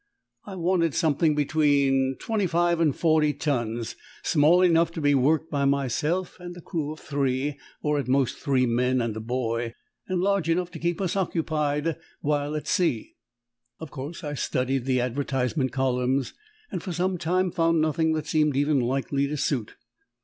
[0.45, 5.65] I wanted something between twenty five and forty tons, small enough to be worked by
[5.65, 9.75] myself and a crew of three or at most three men and a boy,
[10.07, 13.13] and large enough to keep us occupied while at sea.
[13.79, 16.33] Of course, I studied the advertisement columns,
[16.71, 19.75] and for some time found nothing that seemed even likely to suit.